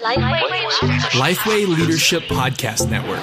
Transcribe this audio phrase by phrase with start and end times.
[0.00, 0.40] Lifeway.
[1.12, 3.20] Lifeway Leadership Podcast Network.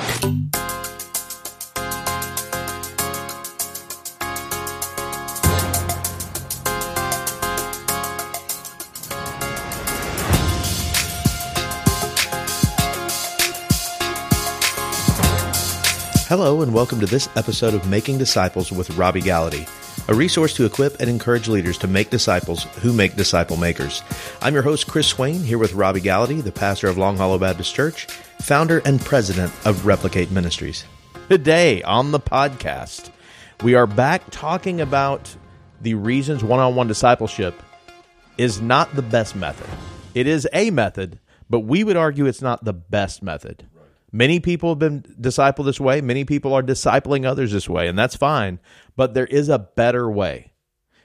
[16.28, 19.68] Hello, and welcome to this episode of Making Disciples with Robby Gallaty,
[20.08, 24.02] a resource to equip and encourage leaders to make disciples who make disciple makers.
[24.42, 27.76] I'm your host, Chris Swain, here with Robby Gallaty, the pastor of Long Hollow Baptist
[27.76, 28.06] Church,
[28.42, 30.86] founder and president of Replicate Ministries.
[31.30, 33.10] Today on the podcast,
[33.64, 35.36] we are back talking about
[35.82, 37.62] the reasons one on one discipleship
[38.38, 39.68] is not the best method.
[40.14, 41.20] It is a method,
[41.50, 43.68] but we would argue it's not the best method.
[44.12, 46.02] Many people have been discipled this way.
[46.02, 48.60] Many people are discipling others this way, and that's fine.
[48.96, 50.54] But there is a better way.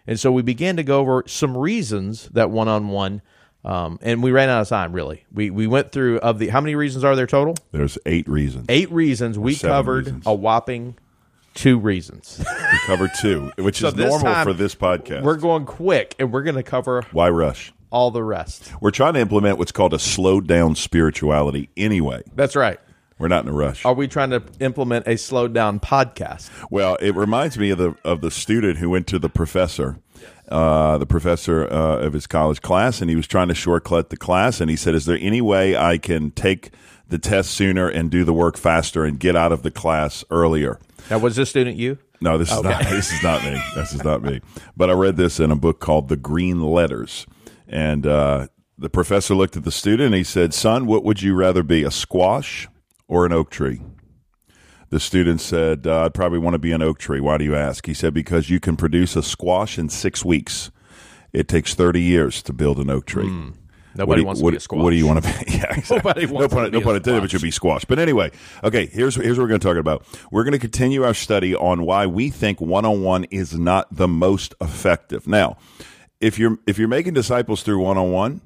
[0.07, 3.23] And so we began to go over some reasons that one on one,
[3.65, 5.25] and we ran out of time, really.
[5.33, 7.55] We, we went through, of the, how many reasons are there total?
[7.73, 8.67] There's eight reasons.
[8.69, 9.39] Eight reasons.
[9.39, 10.25] We covered reasons.
[10.27, 10.97] a whopping
[11.55, 12.39] two reasons.
[12.39, 15.23] We covered two, which So is normal for this podcast.
[15.23, 17.73] We're going quick, and we're going to cover Why rush?
[17.91, 18.73] all the rest.
[18.81, 22.23] We're trying to implement what's called a slowed down spirituality anyway.
[22.35, 22.81] That's right.
[23.19, 23.85] We're not in a rush.
[23.85, 26.51] Are we trying to implement a slowed down podcast?
[26.71, 29.99] Well, it reminds me of the of the student who went to the professor,
[30.49, 34.17] uh, the professor uh, of his college class, and he was trying to shortcut the
[34.17, 36.71] class, and he said, "Is there any way I can take
[37.09, 40.79] the test sooner and do the work faster and get out of the class earlier?"
[41.11, 41.99] Now, was this student you?
[42.21, 42.85] No, this is not.
[42.89, 43.61] This is not me.
[43.75, 44.41] This is not me.
[44.77, 47.27] But I read this in a book called The Green Letters,
[47.67, 48.47] and uh,
[48.79, 51.83] the professor looked at the student and he said, "Son, what would you rather be,
[51.83, 52.69] a squash
[53.13, 53.81] or an oak tree?"
[54.91, 57.55] The student said, uh, "I'd probably want to be an oak tree." Why do you
[57.57, 57.87] ask?
[57.87, 60.71] He said, "Because you can produce a squash in six weeks.
[61.33, 63.33] It takes thirty years to build an oak tree."
[63.95, 64.83] Nobody What you- wants what, to be a squash.
[64.83, 65.53] What do you want to be?
[65.53, 65.97] Yeah, exactly.
[65.97, 67.89] Nobody no wants pun, to no be pun a intended, but you'll be squashed.
[67.89, 68.31] But anyway,
[68.65, 68.87] okay.
[68.87, 70.05] Here's here's what we're going to talk about.
[70.31, 73.95] We're going to continue our study on why we think one on one is not
[73.95, 75.27] the most effective.
[75.27, 75.59] Now,
[76.21, 78.41] if you're if you're making disciples through one on one,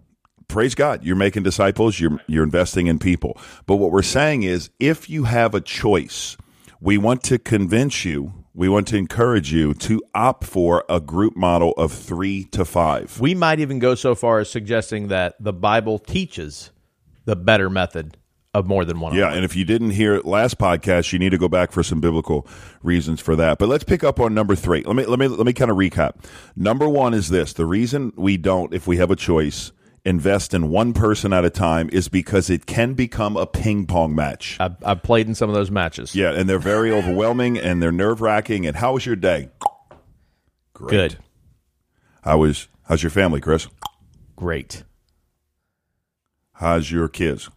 [0.49, 2.01] praise God, you're making disciples.
[2.01, 3.39] You're you're investing in people.
[3.67, 6.37] But what we're saying is, if you have a choice,
[6.81, 8.45] we want to convince you.
[8.55, 13.21] We want to encourage you to opt for a group model of three to five.
[13.21, 16.71] We might even go so far as suggesting that the Bible teaches
[17.27, 18.17] the better method
[18.57, 19.15] of more than one.
[19.15, 22.01] Yeah, and if you didn't hear last podcast, you need to go back for some
[22.01, 22.49] biblical
[22.83, 23.59] reasons for that.
[23.59, 24.83] But let's pick up on number three.
[24.83, 26.25] Let me let me let me kind of recap.
[26.57, 29.73] Number one is this: the reason we don't, if we have a choice,
[30.07, 34.15] invest in one person at a time is because it can become a ping pong
[34.15, 34.57] match.
[34.61, 36.15] I've, I've played in some of those matches.
[36.15, 38.67] Yeah, and they're very overwhelming and they're nerve wracking.
[38.67, 39.51] And how was your day?
[40.73, 40.91] Great.
[40.91, 41.19] Good.
[42.23, 43.67] How was how's your family, Chris?
[44.37, 44.85] Great.
[46.53, 47.51] How's your kids?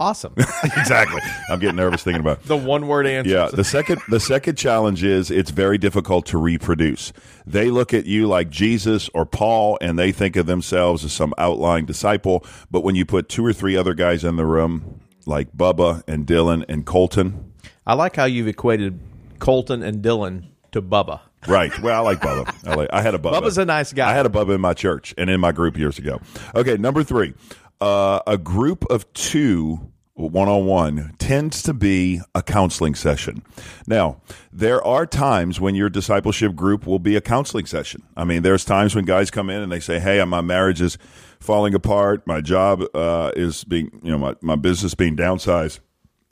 [0.00, 0.32] Awesome.
[0.64, 1.20] exactly.
[1.48, 2.38] I'm getting nervous thinking about.
[2.38, 2.44] it.
[2.46, 3.30] the one word answer.
[3.30, 7.12] Yeah, the second the second challenge is it's very difficult to reproduce.
[7.46, 11.34] They look at you like Jesus or Paul and they think of themselves as some
[11.38, 15.52] outlying disciple, but when you put two or three other guys in the room like
[15.52, 17.52] Bubba and Dylan and Colton,
[17.86, 19.00] I like how you've equated
[19.38, 21.20] Colton and Dylan to Bubba.
[21.46, 21.76] Right.
[21.80, 22.52] Well, I like Bubba.
[22.66, 23.40] I, like, I had a Bubba.
[23.40, 24.10] Bubba's a nice guy.
[24.10, 26.20] I had a Bubba in my church and in my group years ago.
[26.54, 27.34] Okay, number three.
[27.80, 33.42] Uh, a group of two one on one tends to be a counseling session.
[33.86, 34.20] Now,
[34.52, 38.02] there are times when your discipleship group will be a counseling session.
[38.16, 40.98] I mean, there's times when guys come in and they say, Hey, my marriage is
[41.38, 42.26] falling apart.
[42.26, 45.78] My job uh, is being, you know, my, my business being downsized.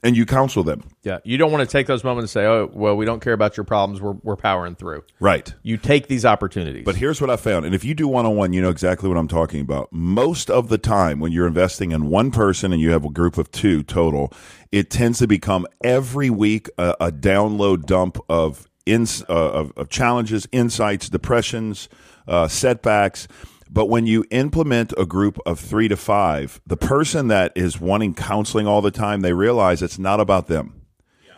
[0.07, 0.85] And you counsel them.
[1.03, 1.19] Yeah.
[1.25, 3.57] You don't want to take those moments and say, oh, well, we don't care about
[3.57, 4.01] your problems.
[4.01, 5.03] We're, we're powering through.
[5.19, 5.53] Right.
[5.65, 6.85] You take these opportunities.
[6.85, 7.67] But here's what I found.
[7.67, 9.93] And if you do one on one, you know exactly what I'm talking about.
[9.93, 13.37] Most of the time, when you're investing in one person and you have a group
[13.37, 14.33] of two total,
[14.71, 19.89] it tends to become every week a, a download dump of, ins, uh, of, of
[19.89, 21.89] challenges, insights, depressions,
[22.29, 23.27] uh, setbacks.
[23.69, 28.15] But when you implement a group of three to five, the person that is wanting
[28.15, 30.87] counseling all the time, they realize it's not about them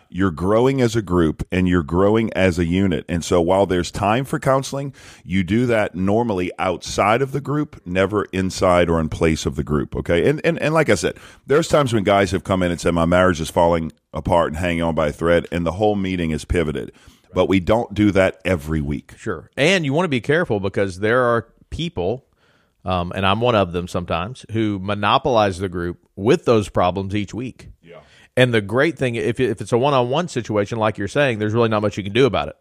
[0.09, 3.05] you're growing as a group and you're growing as a unit.
[3.07, 4.93] And so while there's time for counseling,
[5.23, 9.63] you do that normally outside of the group, never inside or in place of the
[9.63, 9.95] group.
[9.95, 10.27] Okay.
[10.27, 12.93] And, and, and like I said, there's times when guys have come in and said,
[12.93, 16.31] my marriage is falling apart and hanging on by a thread and the whole meeting
[16.31, 16.91] is pivoted.
[17.31, 19.13] But we don't do that every week.
[19.15, 19.51] Sure.
[19.55, 22.25] And you want to be careful because there are people,
[22.85, 27.33] um, and I'm one of them sometimes, who monopolize the group with those problems each
[27.33, 27.69] week.
[27.81, 28.01] Yeah.
[28.37, 31.39] And the great thing, if, if it's a one on one situation, like you're saying,
[31.39, 32.57] there's really not much you can do about it.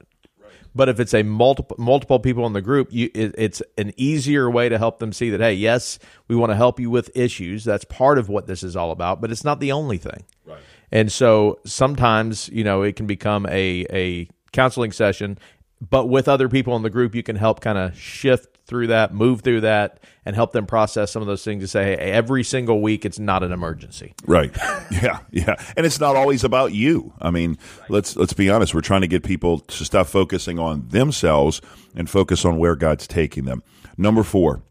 [0.75, 4.51] But if it's a multiple multiple people in the group, you it, it's an easier
[4.51, 7.65] way to help them see that hey, yes, we want to help you with issues.
[7.65, 10.25] That's part of what this is all about, but it's not the only thing.
[10.45, 10.61] Right.
[10.93, 15.39] And so sometimes you know it can become a a counseling session,
[15.81, 19.13] but with other people in the group, you can help kind of shift through that,
[19.13, 22.45] move through that, and help them process some of those things to say, hey, every
[22.45, 24.15] single week it's not an emergency.
[24.27, 24.57] Right.
[24.91, 25.19] Yeah.
[25.31, 25.55] Yeah.
[25.77, 27.13] And it's not always about you.
[27.21, 27.91] I mean, right.
[27.91, 28.75] let's let's be honest.
[28.75, 31.61] We're trying to get people to stop focusing on themselves
[31.95, 33.63] and focus on where God's taking them.
[33.99, 34.63] Number four.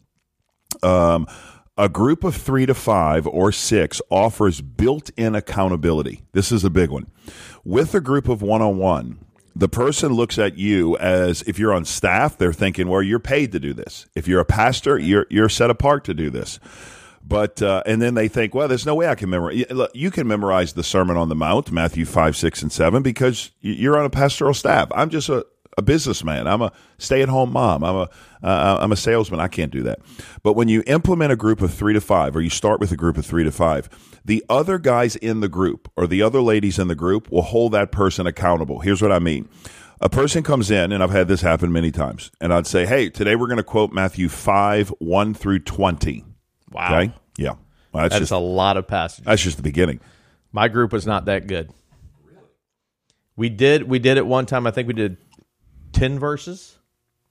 [0.82, 1.28] Um,
[1.78, 6.24] a group of three to five or six offers built in accountability.
[6.32, 7.06] This is a big one.
[7.64, 9.20] With a group of one on one,
[9.58, 13.52] the person looks at you as if you're on staff, they're thinking, well, you're paid
[13.54, 14.06] to do this.
[14.16, 16.60] If you're a pastor, you're you're set apart to do this.
[17.24, 19.66] But uh, and then they think, well, there's no way I can memorize.
[19.94, 23.98] You can memorize the Sermon on the Mount, Matthew five, six, and seven, because you're
[23.98, 24.90] on a pastoral staff.
[24.96, 25.46] I'm just a,
[25.78, 26.48] a businessman.
[26.48, 27.84] I'm a stay at home mom.
[27.84, 28.10] I'm a
[28.44, 29.40] uh, I'm a salesman.
[29.40, 30.00] I can't do that.
[30.44, 32.98] But when you implement a group of three to five, or you start with a
[32.98, 33.90] group of three to five,
[34.26, 37.72] the other guys in the group or the other ladies in the group will hold
[37.72, 38.80] that person accountable.
[38.80, 39.48] Here's what I mean.
[40.00, 43.10] A person comes in, and I've had this happen many times, and I'd say, Hey,
[43.10, 46.24] today we're going to quote Matthew 5, 1 through 20.
[46.72, 47.00] Wow.
[47.00, 47.14] Okay?
[47.38, 47.56] Yeah.
[47.92, 49.26] Well, that's, that's just, a lot of passages.
[49.26, 50.00] That's just the beginning.
[50.52, 51.72] My group was not that good.
[53.36, 54.66] We did we did it one time.
[54.66, 55.18] I think we did
[55.98, 56.78] ten verses.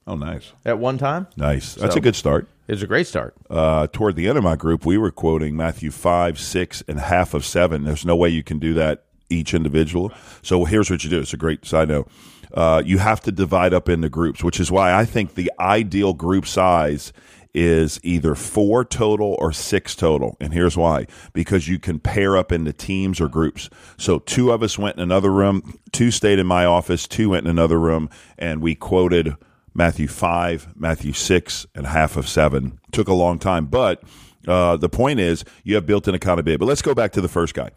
[0.06, 0.52] Oh, nice.
[0.64, 1.26] At one time.
[1.36, 1.74] Nice.
[1.74, 2.48] That's so, a good start.
[2.68, 3.34] It was a great start.
[3.50, 7.34] Uh, toward the end of my group, we were quoting Matthew 5, 6, and half
[7.34, 7.82] of 7.
[7.82, 10.12] There's no way you can do that each individual.
[10.42, 11.18] So here's what you do.
[11.18, 12.08] It's a great side note.
[12.54, 16.12] Uh, you have to divide up into groups, which is why I think the ideal
[16.12, 17.12] group size
[17.56, 20.36] is either four total or six total.
[20.40, 23.70] And here's why because you can pair up into teams or groups.
[23.96, 27.46] So two of us went in another room, two stayed in my office, two went
[27.46, 29.34] in another room, and we quoted
[29.74, 32.78] Matthew 5, Matthew 6, and half of 7.
[32.92, 34.02] Took a long time, but
[34.46, 36.58] uh, the point is you have built in accountability.
[36.58, 37.70] But let's go back to the first guy.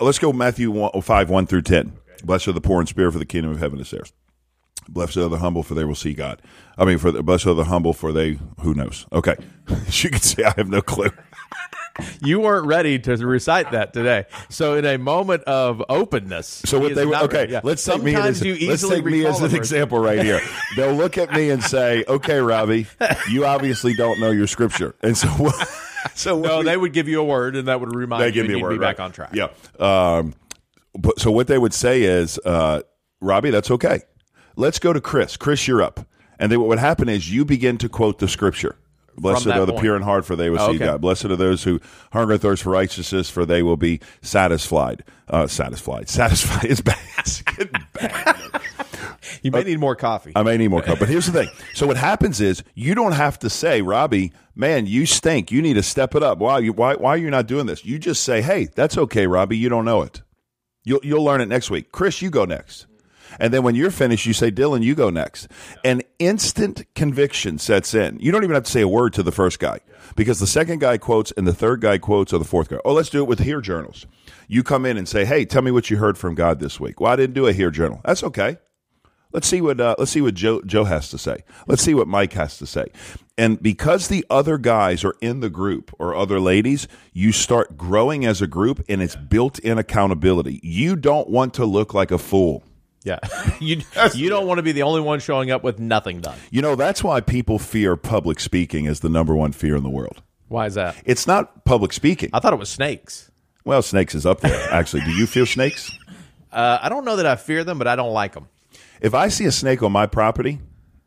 [0.00, 1.92] Let's go Matthew 1, 5, 1 through 10.
[2.24, 4.12] Blessed are the poor in spirit, for the kingdom of heaven is theirs.
[4.88, 6.40] Blessed are the humble, for they will see God.
[6.78, 9.06] I mean, for the, blessed are the humble, for they, who knows?
[9.12, 9.36] Okay.
[9.90, 11.10] You can see, I have no clue
[12.22, 14.26] you weren't ready to recite that today.
[14.48, 17.48] So in a moment of openness, so what they were okay.
[17.48, 17.60] Yeah.
[17.62, 20.40] Let's take me as, let's take me as an example right here.
[20.76, 22.86] They'll look at me and say, "Okay, Robby,
[23.30, 25.28] you obviously don't know your scripture," and so.
[26.14, 28.32] so no, we, they would give you a word, and that would remind they you
[28.32, 28.96] give me a word, be right.
[28.96, 29.30] back on track.
[29.32, 29.48] Yeah.
[29.78, 30.34] Um,
[30.94, 32.82] but so what they would say is, uh,
[33.20, 34.00] Robby, that's okay.
[34.56, 35.36] Let's go to Chris.
[35.36, 36.06] Chris, you're up.
[36.38, 38.76] And then what would happen is you begin to quote the scripture.
[39.18, 39.82] Blessed are the point.
[39.82, 40.84] pure in heart, for they will oh, see okay.
[40.86, 41.00] God.
[41.00, 41.80] Blessed are those who
[42.12, 45.04] hunger and thirst for righteousness, for they will be satisfied.
[45.28, 46.08] Uh, satisfied.
[46.08, 46.64] Satisfied.
[46.64, 46.98] It's bad.
[47.18, 47.42] It's
[47.94, 48.60] bad.
[49.42, 50.32] you may uh, need more coffee.
[50.36, 51.00] I may need more coffee.
[51.00, 51.48] But here's the thing.
[51.74, 55.50] So what happens is you don't have to say, Robby, man, you stink.
[55.50, 56.38] You need to step it up.
[56.38, 57.84] Why, why, why are you not doing this?
[57.84, 59.56] You just say, hey, that's okay, Robby.
[59.56, 60.22] You don't know it.
[60.84, 61.90] You'll, you'll learn it next week.
[61.90, 62.86] Chris, you go next.
[63.38, 65.48] And then when you're finished, you say, Dylan, you go next.
[65.84, 68.18] And instant conviction sets in.
[68.20, 69.80] You don't even have to say a word to the first guy
[70.14, 72.78] because the second guy quotes and the third guy quotes or the fourth guy.
[72.84, 74.06] Oh, let's do it with Hear Journals.
[74.48, 77.00] You come in and say, hey, tell me what you heard from God this week.
[77.00, 78.00] Well, I didn't do a Hear Journal.
[78.04, 78.58] That's okay.
[79.32, 81.44] Let's see what uh, let's see what Joe Joe has to say.
[81.66, 82.86] Let's see what Mike has to say.
[83.36, 88.24] And because the other guys are in the group or other ladies, you start growing
[88.24, 90.60] as a group and it's built in accountability.
[90.62, 92.64] You don't want to look like a fool.
[93.06, 93.20] Yeah.
[93.60, 93.82] you
[94.14, 96.36] you don't want to be the only one showing up with nothing done.
[96.50, 99.88] You know, that's why people fear public speaking as the number one fear in the
[99.88, 100.22] world.
[100.48, 100.96] Why is that?
[101.04, 102.30] It's not public speaking.
[102.32, 103.30] I thought it was snakes.
[103.64, 105.02] Well, snakes is up there, actually.
[105.02, 105.90] Do you fear snakes?
[106.52, 108.48] Uh, I don't know that I fear them, but I don't like them.
[109.00, 110.60] If I see a snake on my property,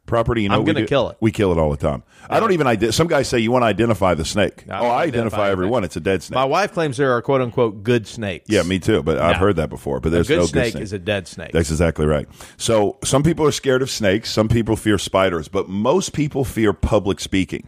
[0.10, 0.44] property.
[0.44, 1.18] You know, I'm going to kill it.
[1.22, 2.04] We kill it all the time.
[2.22, 2.36] Yeah.
[2.36, 2.68] I don't even.
[2.68, 4.68] Ide- some guys say you want to identify the snake.
[4.68, 5.84] No, oh, I identify, everyone.
[5.84, 6.36] It's a dead snake.
[6.36, 8.46] My wife claims there are quote unquote good snakes.
[8.50, 9.02] Yeah, me too.
[9.02, 9.24] But no.
[9.24, 10.00] I've heard that before.
[10.00, 10.84] But there's a good no snake good snake.
[10.84, 11.52] Is a dead snake.
[11.54, 12.28] That's exactly right.
[12.58, 14.30] So some people are scared of snakes.
[14.32, 15.48] Some people fear spiders.
[15.48, 17.68] But most people fear public speaking.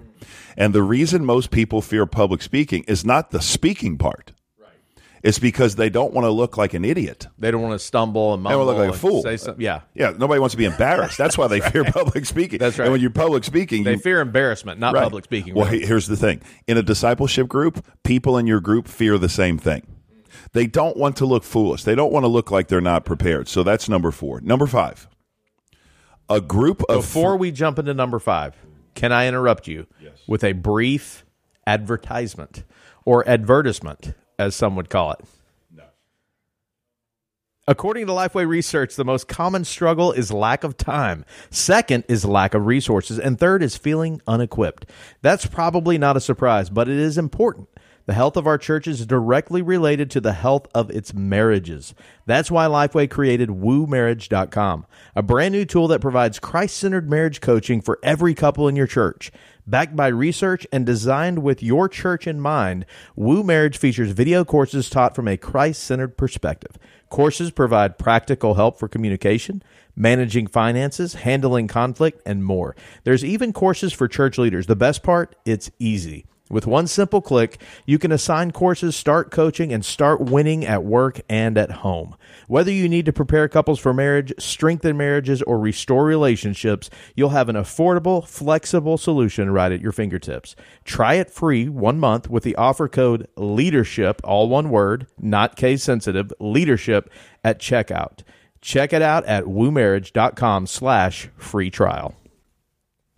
[0.57, 4.33] And the reason most people fear public speaking is not the speaking part.
[5.23, 7.27] It's because they don't want to look like an idiot.
[7.37, 8.65] They don't want to stumble and mumble.
[8.65, 9.21] They want to look like a fool.
[9.21, 9.63] Say something.
[9.63, 10.13] Yeah, yeah.
[10.17, 11.17] Nobody wants to be embarrassed.
[11.17, 12.59] That's why they fear public speaking.
[12.59, 12.85] That's right.
[12.85, 15.03] And when you're public speaking, they you, fear embarrassment, not right.
[15.03, 15.53] public speaking.
[15.53, 15.85] Well, really.
[15.85, 19.85] here's the thing: in a discipleship group, people in your group fear the same thing.
[20.53, 21.83] They don't want to look foolish.
[21.83, 23.47] They don't want to look like they're not prepared.
[23.47, 24.41] So that's number four.
[24.41, 25.07] Number five.
[26.29, 28.55] A group of before we jump into number five,
[28.95, 30.13] can I interrupt you yes.
[30.27, 31.25] with a brief
[31.67, 32.63] advertisement
[33.05, 35.19] or advertisement, as some would call it?
[35.73, 35.83] No.
[37.67, 41.25] According to Lifeway Research, the most common struggle is lack of time.
[41.49, 43.19] Second is lack of resources.
[43.19, 44.85] And third is feeling unequipped.
[45.21, 47.69] That's probably not a surprise, but it is important.
[48.07, 51.93] The health of our church is directly related to the health of its marriages.
[52.25, 57.79] That's why Lifeway created woomarriage.com, a brand new tool that provides Christ centered marriage coaching
[57.79, 59.31] for every couple in your church.
[59.67, 64.89] Backed by research and designed with your church in mind, Woo Marriage features video courses
[64.89, 66.77] taught from a Christ centered perspective.
[67.09, 69.61] Courses provide practical help for communication,
[69.95, 72.75] managing finances, handling conflict, and more.
[73.03, 74.65] There's even courses for church leaders.
[74.65, 76.25] The best part, it's easy.
[76.51, 81.21] With one simple click, you can assign courses, start coaching, and start winning at work
[81.29, 82.15] and at home.
[82.47, 87.47] Whether you need to prepare couples for marriage, strengthen marriages, or restore relationships, you'll have
[87.47, 90.55] an affordable, flexible solution right at your fingertips.
[90.83, 95.83] Try it free one month with the offer code LEADERSHIP, all one word, not case
[95.83, 97.09] sensitive, leadership
[97.45, 98.23] at checkout.
[98.59, 102.13] Check it out at woomarriage.com slash free trial.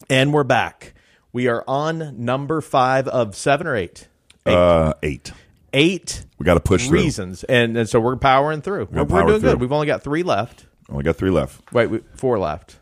[0.09, 0.93] And we're back.
[1.33, 4.07] We are on number five of seven or eight.
[4.45, 4.53] Eight.
[4.53, 5.31] Uh, eight.
[5.73, 6.99] eight We got to push through.
[6.99, 8.87] reasons, and, and so we're powering through.
[8.91, 9.51] We're, we're power doing through.
[9.51, 9.61] good.
[9.61, 10.67] We've only got three left.
[10.89, 11.73] Only got three left.
[11.73, 12.77] Wait, we, four left.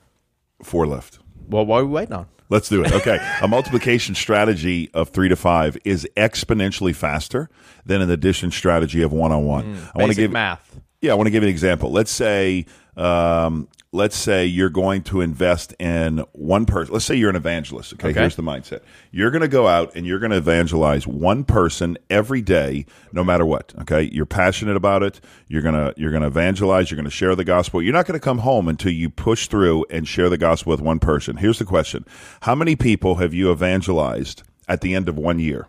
[0.63, 1.19] Four left.
[1.47, 2.27] Well, what are we waiting on?
[2.49, 2.91] Let's do it.
[3.01, 3.17] Okay.
[3.41, 7.49] a multiplication strategy of three to five is exponentially faster
[7.85, 9.63] than an addition strategy of one on one.
[9.65, 10.79] I want to Basic give math.
[10.99, 11.91] Yeah, I want to give you an example.
[11.91, 12.65] Let's say,
[12.97, 16.93] um, let's say you're going to invest in one person.
[16.93, 17.93] Let's say you're an evangelist.
[17.93, 18.19] Okay, Okay.
[18.21, 18.81] here's the mindset.
[19.11, 23.23] You're going to go out and you're going to evangelize one person every day, no
[23.23, 23.73] matter what.
[23.81, 25.19] Okay, you're passionate about it.
[25.47, 26.89] You're gonna you're gonna evangelize.
[26.89, 27.81] You're going to share the gospel.
[27.81, 30.79] You're not going to come home until you push through and share the gospel with
[30.81, 31.35] one person.
[31.37, 32.05] Here's the question:
[32.41, 35.67] How many people have you evangelized at the end of one year,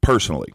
[0.00, 0.52] personally?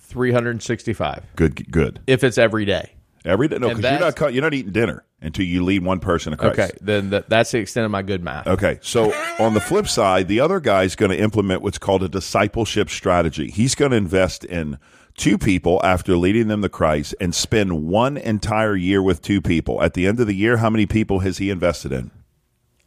[0.00, 1.24] 365.
[1.36, 2.00] Good, good.
[2.06, 2.92] If it's every day.
[3.26, 6.30] Every day, no, because you're not you're not eating dinner until you lead one person
[6.30, 6.58] to Christ.
[6.58, 8.46] Okay, then that, that's the extent of my good math.
[8.46, 12.08] Okay, so on the flip side, the other guy's going to implement what's called a
[12.08, 13.50] discipleship strategy.
[13.50, 14.78] He's going to invest in
[15.16, 19.82] two people after leading them to Christ and spend one entire year with two people.
[19.82, 22.10] At the end of the year, how many people has he invested in?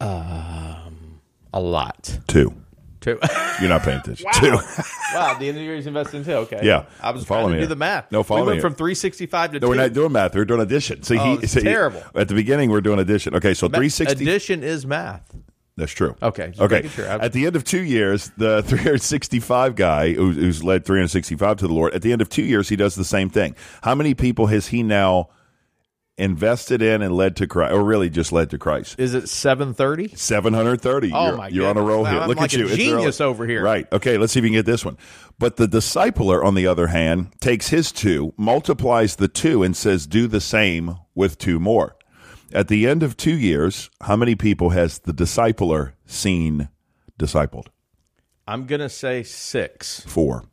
[0.00, 1.20] Um,
[1.52, 2.20] A lot.
[2.26, 2.54] Two.
[3.00, 3.18] Two.
[3.60, 4.26] You're not paying attention.
[4.34, 4.50] Two.
[5.14, 6.32] wow, the end of the year he's investing in two.
[6.32, 6.60] Okay.
[6.62, 6.84] Yeah.
[7.00, 8.12] I was following trying to me do the math.
[8.12, 8.76] No, follow we went me from here.
[8.78, 9.68] 365 to No, two.
[9.70, 10.34] we're not doing math.
[10.34, 11.02] We're doing addition.
[11.02, 12.02] See, Oh, he, it's see, terrible.
[12.14, 13.34] At the beginning, we're doing addition.
[13.36, 14.22] Okay, so 360.
[14.22, 15.34] Addition is math.
[15.76, 16.14] That's true.
[16.22, 16.74] Okay, just Okay.
[16.76, 17.08] making sure.
[17.08, 21.68] I- At the end of two years, the 365 guy who, who's led 365 to
[21.68, 23.54] the Lord, at the end of two years, he does the same thing.
[23.82, 25.30] How many people has he now
[26.20, 28.98] invested in and led to Christ, or really just led to Christ?
[28.98, 30.14] Is it 730?
[30.14, 31.12] 730.
[31.12, 32.20] Oh, you're, my You're on a roll here.
[32.20, 32.66] I'm Look like at you.
[32.66, 33.62] It's genius over here.
[33.62, 33.90] Right.
[33.92, 34.98] Okay, let's see if we can get this one.
[35.38, 40.06] But the discipler, on the other hand, takes his two, multiplies the two, and says,
[40.06, 41.96] do the same with two more.
[42.52, 46.68] At the end of two years, how many people has the discipler seen
[47.18, 47.68] discipled?
[48.46, 50.00] I'm going to say six.
[50.00, 50.44] Four.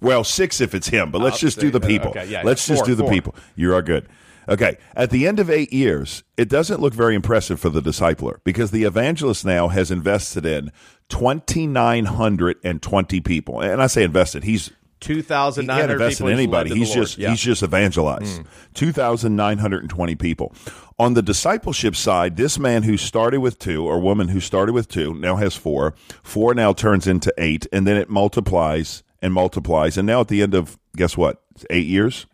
[0.00, 2.10] Well, six if it's him, but let's I'll just do the uh, people.
[2.10, 3.12] okay, yeah, let's yeah, just four, do the four.
[3.12, 3.34] people.
[3.54, 4.08] You are good.
[4.48, 4.76] Okay.
[4.96, 8.70] At the end of eight years, it doesn't look very impressive for the discipler because
[8.70, 10.72] the evangelist now has invested in
[11.08, 13.60] 2,920 people.
[13.60, 14.70] And I say invested, he's
[15.00, 16.74] he 2,900 hadn't invested people in he's anybody.
[16.74, 17.30] He's just Yeah.
[17.30, 18.42] he's just evangelized.
[18.42, 18.46] Mm.
[18.72, 20.54] Two thousand nine hundred and twenty people.
[20.98, 24.88] On the discipleship side, this man who started with two, or woman who started with
[24.88, 25.94] two, now has four.
[26.22, 30.40] Four now turns into eight, and then it multiplies and multiplies, and now at the
[30.40, 31.42] end of guess what?
[31.56, 32.26] It's eight years.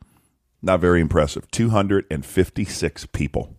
[0.63, 1.51] Not very impressive.
[1.51, 3.57] Two hundred and fifty-six people.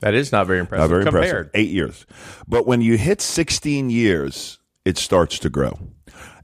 [0.00, 0.82] That is not very impressive.
[0.82, 1.24] Not very compared.
[1.24, 1.50] impressive.
[1.54, 2.04] Eight years.
[2.46, 5.78] But when you hit 16 years, it starts to grow.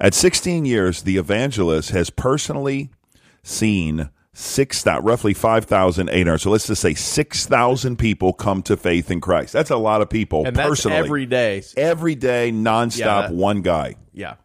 [0.01, 2.91] At 16 years, the evangelist has personally
[3.43, 6.39] seen six thou- roughly 5,800.
[6.39, 9.53] So let's just say 6,000 people come to faith in Christ.
[9.53, 10.97] That's a lot of people And that's personally.
[10.97, 11.63] every day.
[11.77, 13.97] Every day, nonstop, Yeah, that- one guy.
[14.15, 14.37] Yeah.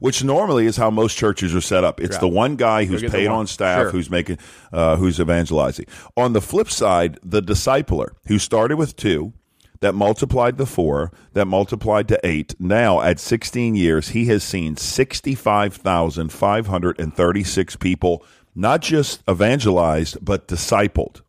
[0.00, 2.00] Which normally is how most churches are set up.
[2.00, 2.20] It's Yeah.
[2.20, 3.90] the one guy who's paid on staff, Sure.
[3.90, 4.38] who's making,
[4.72, 5.86] uh, who's evangelizing.
[6.16, 9.32] On the flip side, the discipler who started with two,
[9.80, 12.54] that multiplied to four, that multiplied to eight.
[12.58, 18.24] Now at 16 years, he has seen 65,536 people,
[18.54, 21.20] not just evangelized, but discipled.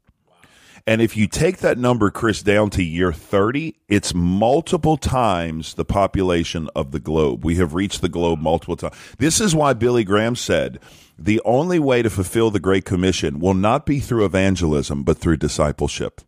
[0.87, 5.83] And if you take that number, Chris, down to year 30, it's multiple times the
[5.83, 7.43] population of the globe.
[7.43, 8.95] We have reached the globe multiple times.
[9.17, 10.79] This is why Billy Graham said
[11.19, 15.37] the only way to fulfill the Great Commission will not be through evangelism, but through
[15.37, 16.21] discipleship.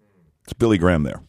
[0.44, 1.24] It's Billy Graham there.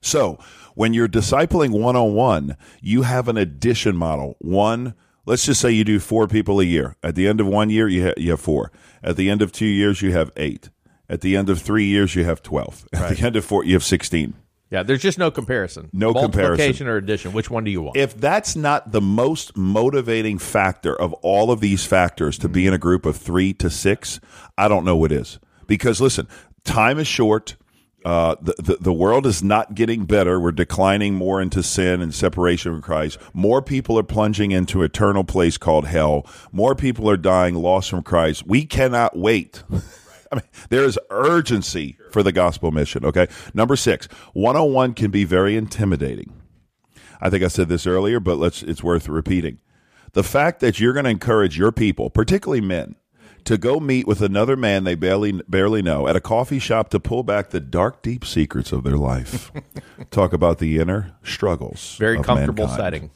[0.00, 0.40] So
[0.74, 4.34] when you're discipling one on one, you have an addition model.
[4.40, 4.94] One,
[5.24, 6.96] let's just say you do four people a year.
[7.00, 8.72] At the end of one year, you, ha- you have four.
[9.04, 10.70] At the end of two years, you have eight.
[11.08, 12.88] At the end of three years, you have 12.
[12.92, 14.34] At the end of four, you have 16.
[14.70, 15.88] Yeah, there's just no comparison.
[15.94, 16.88] No Multiplication comparison.
[16.88, 17.32] or addition.
[17.32, 17.96] Which one do you want?
[17.96, 22.74] If that's not the most motivating factor of all of these factors to be in
[22.74, 24.20] a group of three to six,
[24.58, 25.38] I don't know what is.
[25.66, 26.28] Because listen,
[26.64, 27.56] time is short.
[28.04, 30.38] Uh, the, the the world is not getting better.
[30.38, 33.18] We're declining more into sin and separation from Christ.
[33.32, 36.24] More people are plunging into eternal place called hell.
[36.52, 38.46] More people are dying lost from Christ.
[38.46, 39.62] We cannot wait.
[40.32, 43.04] I mean, there is urgency for the gospel mission.
[43.04, 43.28] Okay.
[43.54, 46.32] Number six, 101 can be very intimidating.
[47.20, 49.58] I think I said this earlier, but let's it's worth repeating.
[50.12, 52.94] The fact that you're going to encourage your people, particularly men,
[53.44, 57.00] to go meet with another man they barely barely know at a coffee shop to
[57.00, 59.50] pull back the dark, deep secrets of their life.
[60.10, 61.96] Talk about the inner struggles.
[61.96, 62.76] Very comfortable mankind.
[62.76, 63.10] setting.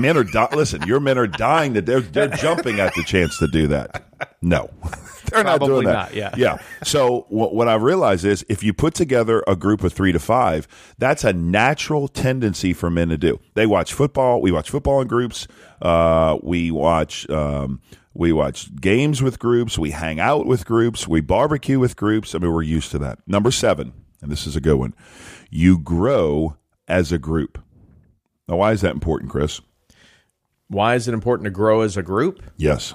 [0.00, 0.82] Men are di- listen.
[0.86, 4.05] Your men are dying to they're they're jumping at the chance to do that.
[4.46, 4.70] No,
[5.30, 5.92] they're not Probably doing that.
[5.92, 6.34] not, yeah.
[6.36, 6.58] yeah.
[6.84, 10.20] So what, what I realize is if you put together a group of three to
[10.20, 13.40] five, that's a natural tendency for men to do.
[13.54, 14.40] They watch football.
[14.40, 15.48] We watch football in groups.
[15.82, 17.28] Uh, we watch.
[17.28, 17.80] Um,
[18.14, 19.78] we watch games with groups.
[19.78, 21.06] We hang out with groups.
[21.08, 22.34] We barbecue with groups.
[22.34, 23.18] I mean, we're used to that.
[23.26, 24.94] Number seven, and this is a good one.
[25.50, 26.56] You grow
[26.88, 27.58] as a group.
[28.48, 29.60] Now, why is that important, Chris?
[30.68, 32.42] Why is it important to grow as a group?
[32.56, 32.94] Yes.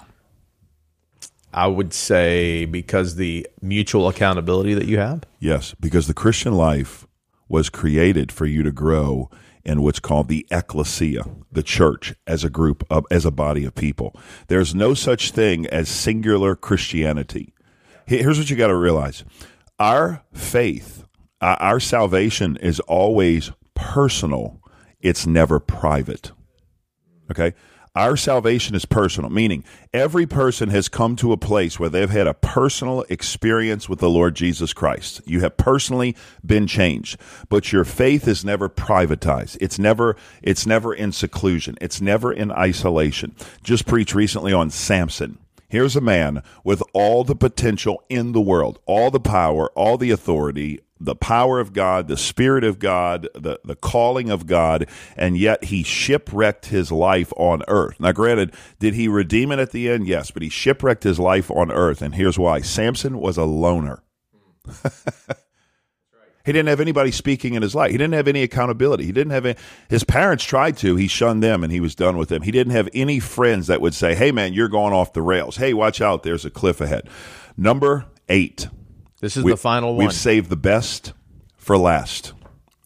[1.53, 5.24] I would say because the mutual accountability that you have.
[5.39, 7.08] Yes, because the Christian life
[7.50, 9.29] was created for you to grow
[9.63, 13.75] in what's called the ecclesia, the church, as a group of as a body of
[13.75, 14.15] people.
[14.48, 17.53] There's no such thing as singular Christianity.
[18.05, 19.24] Here's what you got to realize:
[19.79, 21.03] our faith,
[21.41, 24.62] our salvation, is always personal.
[25.00, 26.31] It's never private.
[27.29, 27.53] Okay.
[27.94, 32.26] Our salvation is personal, meaning every person has come to a place where they've had
[32.26, 35.20] a personal experience with the Lord Jesus Christ.
[35.26, 37.20] You have personally been changed,
[37.50, 39.58] but your faith is never privatized.
[39.60, 41.78] It's never, it's never in seclusion.
[41.82, 43.36] It's never in isolation.
[43.62, 45.38] Just preached recently on Samson.
[45.68, 50.12] Here's a man with all the potential in the world, all the power, all the
[50.12, 55.37] authority, the power of God, the Spirit of God, the, the calling of God, and
[55.37, 58.00] yet he shipwrecked his life on earth.
[58.00, 60.07] Now, granted, did he redeem it at the end?
[60.07, 62.01] Yes, but he shipwrecked his life on earth.
[62.01, 64.03] And here's why Samson was a loner.
[66.44, 67.92] He didn't have anybody speaking in his life.
[67.92, 69.05] He didn't have any accountability.
[69.05, 69.59] He didn't have any,
[69.90, 70.96] his parents tried to.
[70.96, 72.42] He shunned them and he was done with them.
[72.42, 75.57] He didn't have any friends that would say, "Hey, man, you're going off the rails.
[75.57, 76.24] Hey, watch out.
[76.24, 77.07] There's a cliff ahead."
[77.57, 78.68] Number eight.
[79.22, 80.05] This is We- the final one.
[80.05, 81.14] We've saved the best
[81.57, 82.34] for last.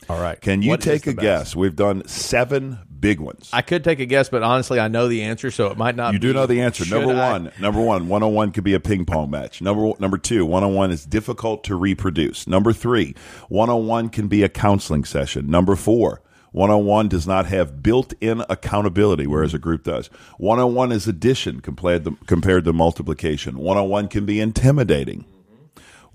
[0.07, 0.39] All right.
[0.39, 1.21] Can you What take a best?
[1.21, 1.55] guess?
[1.55, 3.49] We've done seven big ones.
[3.51, 6.11] I could take a guess, but honestly, I know the answer, so it might not.
[6.11, 6.85] Be You do know the answer.
[6.85, 7.31] Should Number I?
[7.31, 9.61] one, number one, one on one could be a ping pong match.
[9.61, 12.45] Number number two, one on one is difficult to reproduce.
[12.47, 13.15] Number three,
[13.49, 15.49] one on one can be a counseling session.
[15.49, 16.21] Number four,
[16.51, 20.07] one on one does not have built in accountability, whereas a group does.
[20.37, 23.57] One on one is addition compared to, compared to multiplication.
[23.57, 25.25] One on one can be intimidating.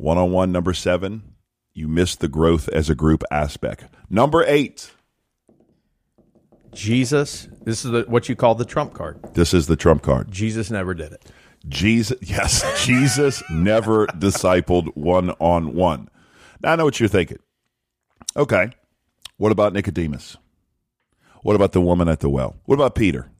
[0.00, 1.34] One on one, number seven,
[1.74, 3.84] you miss the growth as a group aspect.
[4.08, 4.92] Number eight,
[6.72, 7.48] Jesus.
[7.64, 9.20] This is the, what you call the trump card.
[9.34, 10.30] this is the trump card.
[10.30, 11.26] Jesus never did it.
[11.68, 16.08] Jesus, yes, Jesus never discipled one on one.
[16.62, 17.38] Now I know what you're thinking.
[18.34, 18.70] Okay,
[19.36, 20.38] what about Nicodemus?
[21.42, 22.56] What about the woman at the well?
[22.64, 23.30] What about Peter?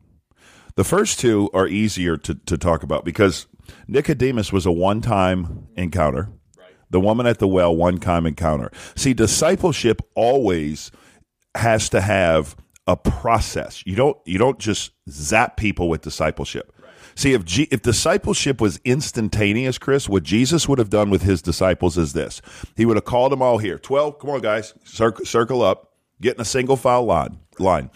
[0.75, 3.47] The first two are easier to, to talk about because
[3.89, 6.29] Nicodemus was a one time encounter.
[6.91, 8.71] The woman at the well, one time encounter.
[8.97, 10.91] See, discipleship always
[11.55, 13.83] has to have a process.
[13.87, 16.73] You don't you don't just zap people with discipleship.
[17.15, 21.43] See, if G, if discipleship was instantaneous, Chris, what Jesus would have done with his
[21.43, 22.41] disciples is this:
[22.77, 23.79] He would have called them all here.
[23.79, 27.39] Twelve, come on, guys, circle, circle up, get in a single file line.
[27.59, 27.91] Line.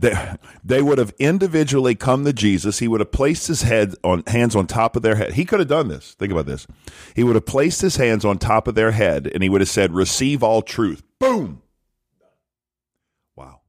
[0.00, 0.14] They,
[0.62, 2.78] they would have individually come to Jesus.
[2.78, 5.32] He would have placed his head on hands on top of their head.
[5.32, 6.14] He could have done this.
[6.14, 6.68] Think about this.
[7.16, 9.68] He would have placed his hands on top of their head, and he would have
[9.68, 11.62] said, "Receive all truth." Boom.
[13.34, 13.60] Wow.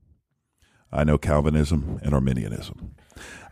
[0.91, 2.95] I know Calvinism and Arminianism.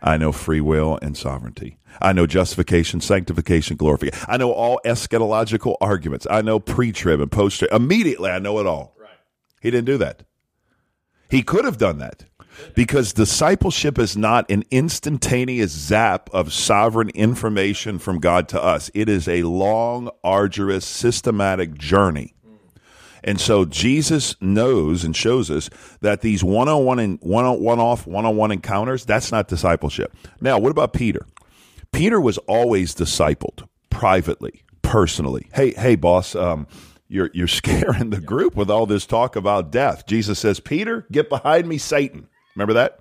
[0.00, 1.78] I know free will and sovereignty.
[2.00, 4.24] I know justification, sanctification, glorification.
[4.28, 6.28] I know all eschatological arguments.
[6.30, 7.72] I know pre-trib and post-trib.
[7.72, 8.94] Immediately, I know it all.
[9.00, 9.10] Right.
[9.60, 10.22] He didn't do that.
[11.28, 12.26] He could have done that
[12.74, 18.90] because discipleship is not an instantaneous zap of sovereign information from God to us.
[18.94, 22.34] It is a long, arduous, systematic journey.
[23.24, 25.68] And so Jesus knows and shows us
[26.00, 30.14] that these one-on-one and one-on-one off, one-on-one encounters, that's not discipleship.
[30.40, 31.26] Now, what about Peter?
[31.92, 35.48] Peter was always discipled privately, personally.
[35.52, 36.66] Hey, hey, boss, um,
[37.08, 40.06] you're you're scaring the group with all this talk about death.
[40.06, 42.28] Jesus says, Peter, get behind me, Satan.
[42.54, 43.00] Remember that?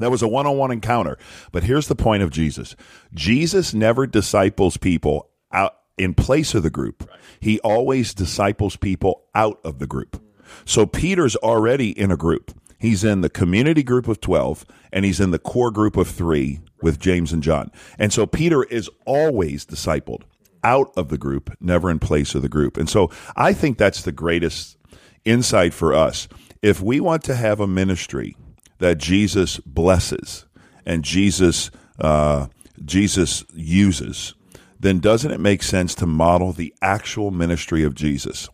[0.00, 1.16] That was a one on one encounter.
[1.52, 2.76] But here's the point of Jesus
[3.14, 7.08] Jesus never disciples people out in place of the group,
[7.40, 10.22] he always disciples people out of the group.
[10.64, 12.52] So Peter's already in a group.
[12.78, 16.60] He's in the community group of 12 and he's in the core group of three
[16.82, 17.72] with James and John.
[17.98, 20.22] And so Peter is always discipled
[20.62, 22.76] out of the group, never in place of the group.
[22.76, 24.76] And so I think that's the greatest
[25.24, 26.28] insight for us.
[26.62, 28.36] If we want to have a ministry
[28.78, 30.46] that Jesus blesses
[30.84, 32.48] and Jesus uh,
[32.84, 34.34] Jesus uses,
[34.78, 38.48] then doesn't it make sense to model the actual ministry of Jesus?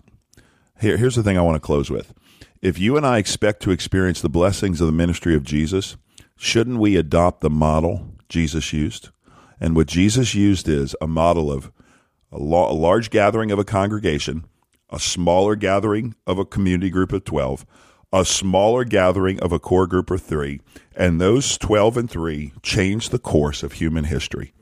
[0.81, 2.15] Here, here's the thing I want to close with.
[2.61, 5.97] If you and I expect to experience the blessings of the ministry of Jesus,
[6.37, 9.11] shouldn't we adopt the model Jesus used?
[9.61, 11.73] And what Jesus used is a model of
[12.31, 14.45] a, large gathering of a congregation,
[14.91, 17.67] a smaller gathering of a community group of 12,
[18.13, 20.61] a smaller gathering of a core group of three,
[20.95, 24.53] and those 12 and 3 changed the course of human history.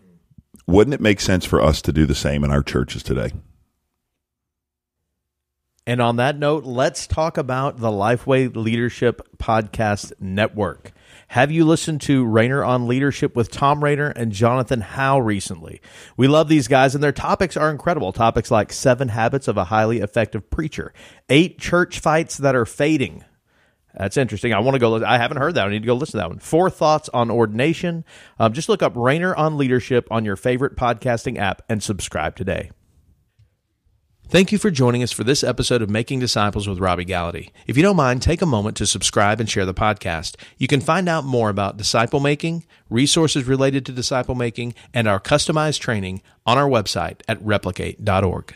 [0.66, 3.32] Wouldn't it make sense for us to do the same in our churches today?
[5.86, 10.92] And on that note, let's talk about the Lifeway Leadership Podcast Network.
[11.28, 15.80] Have you listened to Rainer on Leadership with Tom Rainer and Jonathan Howe recently?
[16.16, 18.12] We love these guys, and their topics are incredible.
[18.12, 20.92] Topics like seven habits of a highly effective preacher,
[21.28, 23.24] eight church fights that are fading.
[23.94, 24.52] That's interesting.
[24.52, 25.04] I want to go.
[25.04, 25.66] I haven't heard that.
[25.66, 26.38] I need to go listen to that one.
[26.38, 28.04] Four thoughts on ordination.
[28.38, 32.70] Um, just look up Rainer on Leadership on your favorite podcasting app and subscribe today.
[34.30, 37.50] Thank you for joining us for this episode of Making Disciples with Robby Gallaty.
[37.66, 40.36] If you don't mind, take a moment to subscribe and share the podcast.
[40.56, 45.18] You can find out more about disciple making, resources related to disciple making, and our
[45.18, 48.54] customized training on our website at replicate.org.